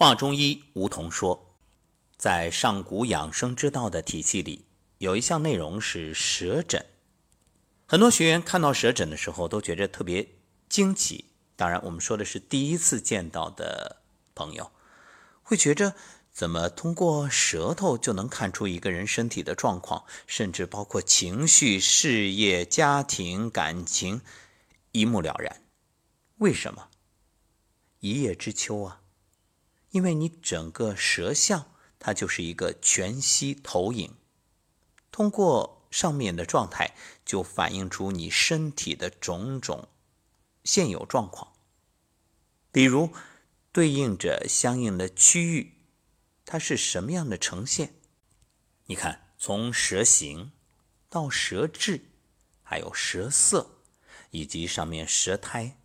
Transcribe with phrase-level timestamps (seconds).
[0.00, 1.56] 话中医梧桐说，
[2.16, 4.64] 在上古养生之道的体系里，
[4.98, 6.86] 有一项内容是舌诊。
[7.84, 10.28] 很多学员看到舌诊的时候，都觉得特别
[10.68, 11.24] 惊奇。
[11.56, 13.96] 当然，我们说的是第一次见到的
[14.36, 14.70] 朋友，
[15.42, 15.96] 会觉着
[16.30, 24.20] 怎么通过舌头就能看出一个人身体的状况，甚至包括情绪、事业、家庭、感情，
[24.92, 25.60] 一目了然。
[26.36, 26.88] 为什么？
[27.98, 29.00] 一叶知秋啊！
[29.90, 34.14] 因为你整个舌象，它就是一个全息投影，
[35.10, 39.88] 通过上面的状态，就反映出你身体的种种
[40.64, 41.54] 现有状况。
[42.70, 43.10] 比如，
[43.72, 45.80] 对应着相应的区域，
[46.44, 47.94] 它是什么样的呈现？
[48.86, 50.52] 你看，从舌形
[51.08, 52.10] 到舌质，
[52.62, 53.80] 还有舌色，
[54.30, 55.78] 以及上面舌苔，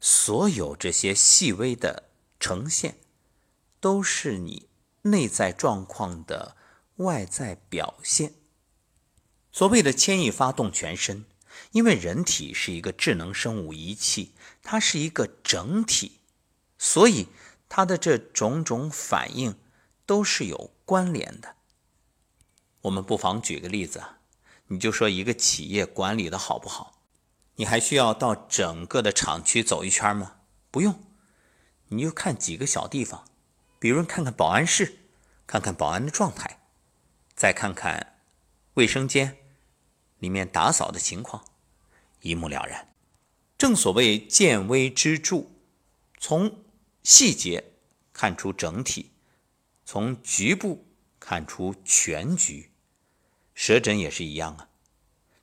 [0.00, 2.10] 所有这些细微的
[2.40, 2.96] 呈现。
[3.82, 4.68] 都是你
[5.02, 6.56] 内在状况的
[6.98, 8.34] 外在表现。
[9.50, 11.24] 所谓的牵一发动全身，
[11.72, 16.20] 因为人体是一个智能生物仪器，它是一个整体，
[16.78, 17.26] 所以
[17.68, 19.58] 它的这种种反应
[20.06, 21.56] 都是有关联的。
[22.82, 24.20] 我们不妨举个例子啊，
[24.68, 27.02] 你就说一个企业管理的好不好，
[27.56, 30.36] 你还需要到整个的厂区走一圈吗？
[30.70, 31.00] 不用，
[31.88, 33.24] 你就看几个小地方。
[33.82, 35.00] 比如看看保安室，
[35.44, 36.60] 看看保安的状态，
[37.34, 38.20] 再看看
[38.74, 39.38] 卫生间
[40.20, 41.44] 里面打扫的情况，
[42.20, 42.94] 一目了然。
[43.58, 45.48] 正所谓见微知著，
[46.20, 46.62] 从
[47.02, 47.72] 细节
[48.12, 49.10] 看出整体，
[49.84, 50.86] 从局部
[51.18, 52.70] 看出全局。
[53.52, 54.68] 舌诊也是一样啊，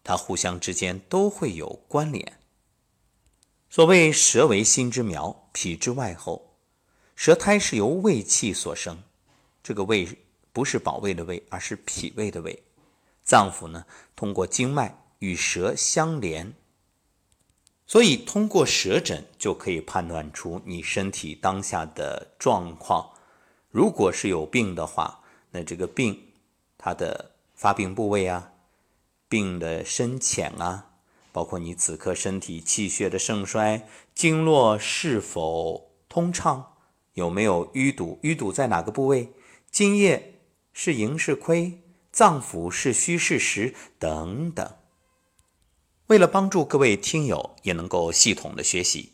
[0.02, 2.40] 它互相之间都会有关联。
[3.70, 6.49] 所谓舌为心之苗，脾之外候。
[7.20, 9.04] 舌苔是由胃气所生，
[9.62, 10.08] 这个胃
[10.54, 12.64] 不是保卫的胃，而是脾胃的胃。
[13.26, 16.54] 脏腑呢，通过经脉与舌相连，
[17.86, 23.12] 所以通过舌诊就可以判断出你身体当下的状况。
[23.70, 26.32] 如果是有病的话，那这个病
[26.78, 28.54] 它的发病部位啊，
[29.28, 30.92] 病的深浅啊，
[31.34, 36.78] 包括你此刻身体气血的盛衰，经络是否通畅。
[37.14, 38.20] 有没有淤堵？
[38.24, 39.34] 淤堵在哪个部位？
[39.72, 40.42] 津液
[40.74, 41.82] 是盈是亏？
[42.12, 43.74] 脏腑是虚是实？
[43.98, 44.76] 等等。
[46.08, 49.14] 为了帮助各位听友也能够系统的学习，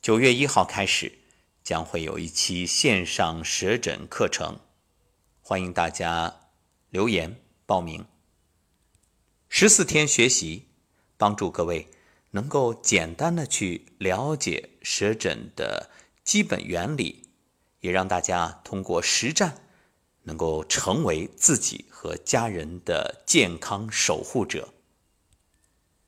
[0.00, 1.18] 九月一号开始
[1.64, 4.60] 将会有一期线上舌诊课程，
[5.40, 6.42] 欢迎大家
[6.90, 8.06] 留言报名。
[9.48, 10.68] 十四天学习，
[11.16, 11.88] 帮助各位
[12.30, 15.90] 能够简单的去了解舌诊的
[16.22, 17.25] 基本原理。
[17.80, 19.58] 也让大家通过实战，
[20.22, 24.70] 能够成为自己和家人的健康守护者。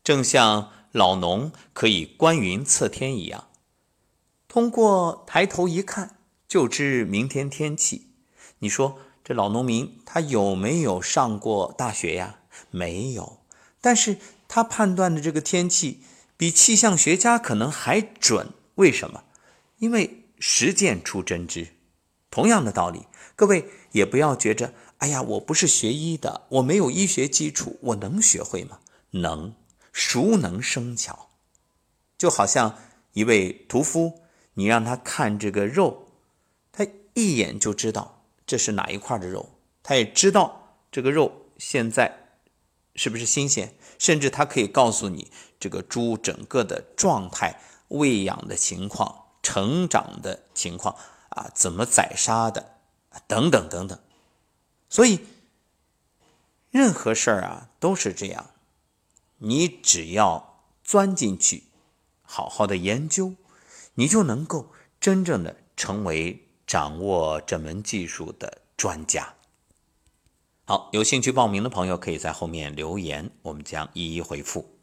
[0.02, 3.48] 正像老农可以观云测天一样，
[4.48, 6.18] 通过抬头一看
[6.48, 8.10] 就知明天天气。
[8.60, 12.40] 你说这老农民他有没有上过大学呀？
[12.70, 13.40] 没有，
[13.80, 14.16] 但是
[14.48, 16.02] 他判断的这个天气
[16.36, 18.48] 比气象学家可能还准。
[18.76, 19.24] 为什么？
[19.78, 20.24] 因为。
[20.38, 21.68] 实践出真知，
[22.30, 28.80] 同样的道理，各位也不要觉着，哎呀，我不是学医的，我没有医学基础，我能学会吗？
[29.10, 29.54] 能，
[29.92, 31.30] 熟能生巧。
[32.16, 32.76] 就好像
[33.12, 34.22] 一位屠夫，
[34.54, 36.08] 你让他看这个肉，
[36.72, 39.48] 他一眼就知道这是哪一块的肉，
[39.82, 42.12] 他也知道这个肉现在
[42.94, 49.26] 是不是新鲜，甚至他可以告诉你这个猪整个的状态、喂养的情况。
[49.48, 50.94] 成长的情况
[51.30, 52.74] 啊，怎么宰杀的，
[53.26, 53.98] 等等等等，
[54.90, 55.20] 所以
[56.70, 58.50] 任何事儿啊都是这样，
[59.38, 61.64] 你只要钻进去，
[62.20, 63.36] 好好的研究，
[63.94, 64.70] 你就能够
[65.00, 69.32] 真正的成为掌握这门技术的专家。
[70.66, 74.74] 好，有兴趣报名的朋友可以在后面留言，我们将一一回复。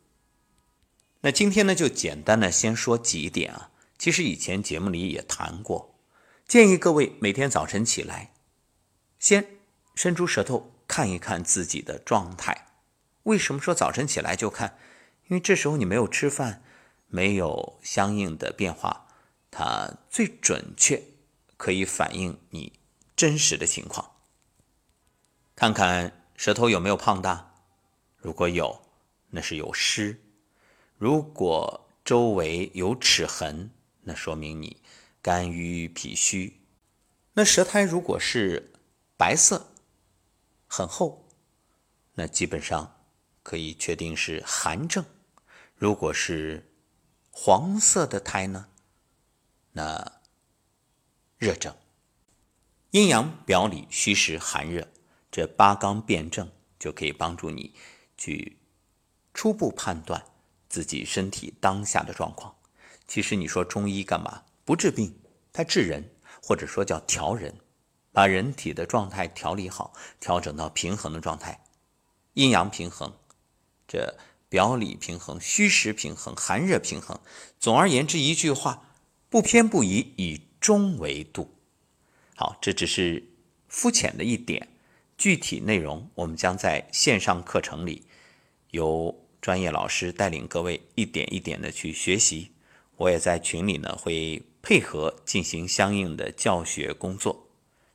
[1.22, 3.70] 那今天呢，就简单的先说几点啊。
[4.06, 5.96] 其实以前节目里也谈过，
[6.48, 8.34] 建议各位每天早晨起来，
[9.18, 9.58] 先
[9.96, 12.68] 伸出舌头看一看自己的状态。
[13.24, 14.78] 为什么说早晨起来就看？
[15.26, 16.62] 因为这时候你没有吃饭，
[17.08, 19.08] 没有相应的变化，
[19.50, 21.02] 它最准确
[21.58, 22.74] 可以反映你
[23.16, 24.12] 真实的情况。
[25.56, 27.56] 看看舌头有没有胖大，
[28.18, 28.84] 如果有，
[29.32, 30.18] 那是有湿；
[31.00, 33.72] 如果周围有齿痕。
[34.06, 34.82] 那说明你
[35.22, 36.62] 肝郁脾虚，
[37.34, 38.72] 那舌苔如果是
[39.18, 39.74] 白色、
[40.68, 41.28] 很厚，
[42.14, 43.08] 那基本上
[43.42, 45.04] 可以确定是寒症；
[45.76, 46.72] 如果是
[47.32, 48.68] 黄色的苔呢，
[49.72, 50.22] 那
[51.38, 51.76] 热症。
[52.92, 54.88] 阴阳表里虚实寒热
[55.30, 56.50] 这八纲辩证
[56.80, 57.76] 就可以帮助你
[58.16, 58.58] 去
[59.34, 60.24] 初步判断
[60.70, 62.56] 自己身体当下的状况。
[63.08, 64.44] 其实你说中医干嘛？
[64.64, 65.16] 不治病，
[65.54, 66.10] 它治人，
[66.42, 67.54] 或者说叫调人，
[68.12, 71.64] 把人体的状态调理好，调整到平衡的状态，
[72.34, 73.14] 阴阳平衡，
[73.88, 74.18] 这
[74.50, 77.20] 表里平衡、虚实平衡、寒热平衡。
[77.60, 78.90] 总而言之，一句话，
[79.30, 81.54] 不偏不倚，以中为度。
[82.36, 83.24] 好，这只是
[83.68, 84.68] 肤浅的一点，
[85.18, 88.08] 具体内容我们将在线上课程里
[88.72, 92.52] 由专业老师带领各位一点一点的去学习。
[92.98, 97.50] 我也在群里呢，会配合进行相应的教学工作。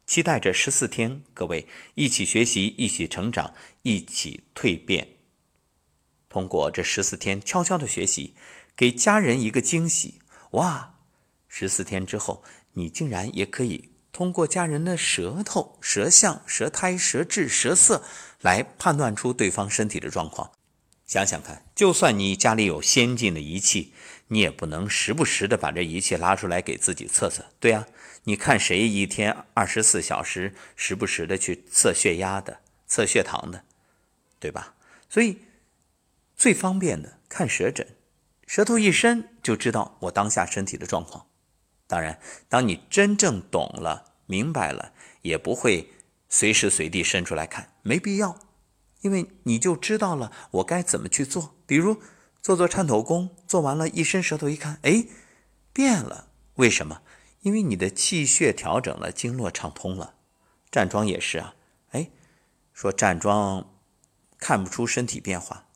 [0.06, 5.06] 期待着十四天，各位一起学习，一起成长，一起蜕变。
[6.28, 8.34] 通过这十四天悄悄的学习，
[8.76, 10.20] 给家人一个惊喜。
[10.52, 10.94] 哇，
[11.48, 12.42] 十四天之后，
[12.72, 13.90] 你竟然也可以。
[14.12, 18.02] 通过家人的舌头、舌象、舌苔、舌质、舌色
[18.40, 20.50] 来判断出对方身体的状况。
[21.06, 23.92] 想想看，就算你家里有先进的仪器，
[24.32, 27.86] 你也不能时不时的把这仪器拉出来给自己测测，对呀？
[28.24, 33.64] 你看谁一天二十四小时时不时的去测血压的、测血糖的，
[34.38, 34.74] 对吧？
[35.08, 35.38] 所以
[36.36, 37.96] 最方便的看舌诊，
[38.46, 41.26] 舌头一伸就知道我当下身体的状况。
[41.86, 44.92] 当然，当你真正懂了、明白了，
[45.22, 45.90] 也不会
[46.28, 48.38] 随时随地伸出来看，没必要，
[49.00, 51.56] 因为你就知道了我该怎么去做。
[51.66, 52.00] 比如
[52.42, 55.06] 做做颤抖功，做完了一伸舌头一看，哎，
[55.72, 56.28] 变了。
[56.54, 57.02] 为什么？
[57.42, 60.14] 因为你的气血调整了，经络畅通了。
[60.70, 61.54] 站桩也是啊，
[61.90, 62.10] 哎，
[62.72, 63.72] 说站桩
[64.38, 65.68] 看不出身体变化，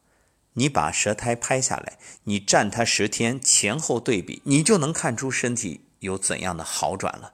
[0.55, 5.89] 你把舌苔拍下来，你站它十天，前后对比，你就能看出身体。
[6.01, 7.33] 有怎样的好转了？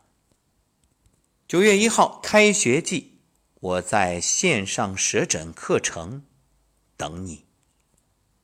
[1.48, 3.18] 九月一号开学季，
[3.58, 6.24] 我在线上舌诊课程
[6.96, 7.46] 等你。